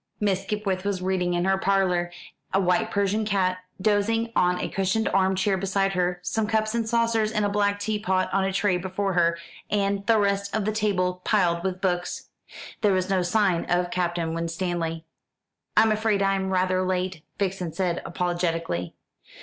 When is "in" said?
1.35-1.45